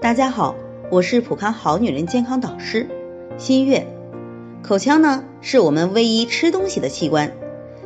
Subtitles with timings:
[0.00, 0.54] 大家好，
[0.90, 2.88] 我是普康好女人健康导师
[3.36, 3.86] 新月。
[4.62, 7.32] 口腔呢，是我们唯一吃东西的器官，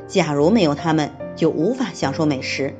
[0.07, 2.73] 假如没有它们，就无法享受美食，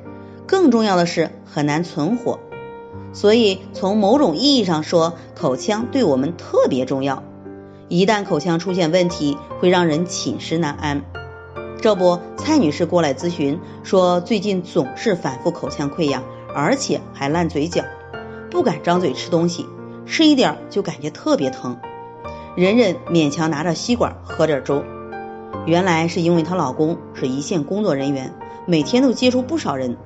[0.47, 2.39] 更重要的是很难存活。
[3.11, 7.21] 所以从某种意义上说，口腔对我们特别重要。
[7.89, 11.01] 一旦口腔出现问题，会让人寝食难安。
[11.81, 16.23] 这不，蔡女士过来咨询说，最近总是反复口腔溃疡，
[16.55, 17.83] 而且还烂嘴角。
[18.49, 19.65] 不敢张嘴吃东西，
[20.05, 21.77] 吃一点就感觉特别疼，
[22.55, 24.83] 忍忍勉强拿着吸管喝点粥。
[25.65, 28.33] 原来是因为她老公是一线工作人员，
[28.65, 29.97] 每天都接触不少人，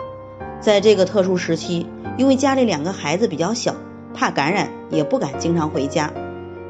[0.61, 1.85] 在这个特殊时期，
[2.17, 3.75] 因为家里两个孩子比较小，
[4.13, 6.13] 怕感染，也不敢经常回家，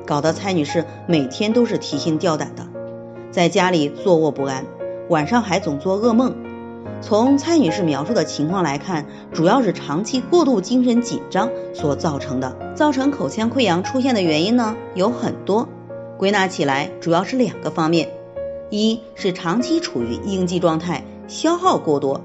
[0.05, 2.65] 搞得蔡女士每天都是提心吊胆的，
[3.31, 4.65] 在家里坐卧不安，
[5.07, 6.48] 晚上还总做噩梦。
[7.01, 12.55] 从蔡女士描述的情况来看，主要是长期过度精神紧张所造成的。
[12.75, 15.67] 造成口腔溃疡出现的原因呢有很多，
[16.17, 18.09] 归纳起来主要是两个方面：
[18.69, 22.21] 一是长期处于应激状态，消耗过多，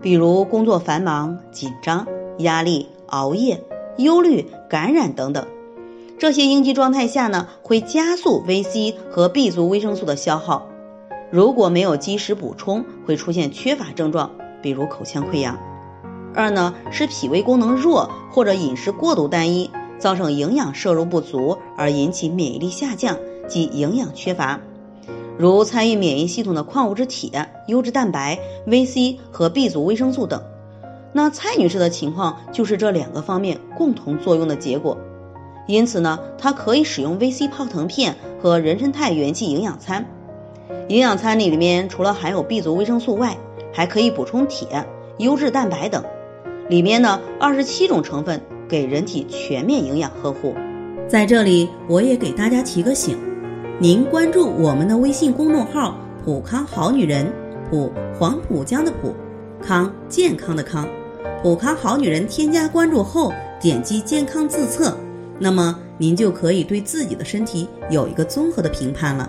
[0.00, 2.06] 比如工作繁忙、紧张、
[2.38, 3.62] 压力、熬夜、
[3.96, 5.46] 忧虑、感染等等，
[6.18, 10.68] 这些应激状态下呢，会加速 VC 和 B 族维生素的消耗。
[11.32, 15.58] 如果没有及时补充，会出现缺乏症状，比如口腔溃疡。
[16.34, 23.16] 二呢是脾胃功能弱或者饮食过度单一，造成营养摄入不足而引起免疫力下降，
[23.48, 24.60] 即营养缺乏，
[25.38, 30.42] 如参与免疫系统的矿物质铁、优质蛋白、VC 和 B 族维生素等。
[31.14, 34.98] 那蔡女士的情况就是这两个方面共同作用的结果，
[35.66, 40.06] 因此呢，她可以使用 VC 泡腾片和人参肽元气营养餐。
[40.88, 43.36] 营养餐里里面除了含有 B 族维生素外，
[43.72, 44.86] 还可以补充铁、
[45.18, 46.04] 优质蛋白等。
[46.68, 50.54] 里面呢二十七种成分给人体全面营养呵护。
[51.08, 53.16] 在这里我也给大家提个醒，
[53.78, 57.30] 您关注我们的微信公众号“普康好女人”，
[57.68, 59.14] 普黄浦江的普，
[59.62, 60.88] 康健康的康，
[61.42, 64.96] 普康好女人添加关注后点击健康自测，
[65.38, 69.28] 那么您就可以对自己的身体有一个综合的评判了。